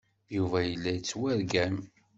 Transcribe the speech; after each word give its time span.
Yuba 0.35 0.57
yella 0.67 0.91
yettwargam. 0.95 1.75